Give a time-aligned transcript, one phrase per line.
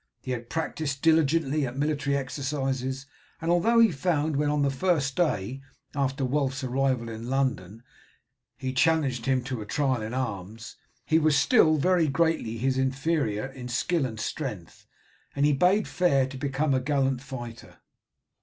[0.23, 3.05] He had practised diligently at military exercises,
[3.39, 5.61] and although he found when, on the first day
[5.93, 7.83] after Wulf's arrival in London,
[8.57, 10.75] he challenged him to a trial in arms,
[11.05, 14.87] he was still very greatly his inferior in skill and strength,
[15.35, 17.77] he bade fair to become a gallant fighter.